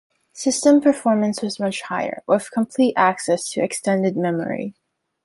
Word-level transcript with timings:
System 0.33 0.81
performance 0.81 1.43
was 1.43 1.59
much 1.59 1.83
higher, 1.83 2.23
with 2.25 2.49
complete 2.49 2.95
access 2.97 3.47
to 3.51 3.61
extended 3.61 4.17
memory. 4.17 4.73